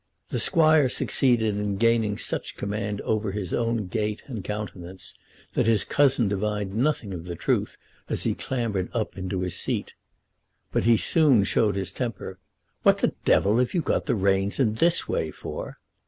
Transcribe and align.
The 0.29 0.39
squire 0.39 0.89
succeeded 0.89 1.57
in 1.57 1.77
gaining 1.77 2.17
such 2.17 2.57
command 2.57 3.01
over 3.01 3.33
his 3.33 3.53
own 3.53 3.85
gait 3.85 4.23
and 4.25 4.43
countenance 4.43 5.13
that 5.53 5.67
his 5.67 5.83
cousin 5.85 6.27
divined 6.27 6.73
nothing 6.75 7.13
of 7.13 7.25
the 7.25 7.35
truth 7.35 7.77
as 8.09 8.23
he 8.23 8.33
clambered 8.33 8.89
up 8.95 9.15
into 9.15 9.41
his 9.41 9.55
seat. 9.55 9.93
But 10.71 10.85
he 10.85 10.97
soon 10.97 11.43
showed 11.43 11.75
his 11.75 11.91
temper. 11.91 12.39
"What 12.81 12.97
the 12.97 13.13
devil 13.25 13.59
have 13.59 13.75
you 13.75 13.81
got 13.81 14.07
the 14.07 14.15
reins 14.15 14.59
in 14.59 14.73
this 14.73 15.07
way 15.07 15.29
for?" 15.29 15.77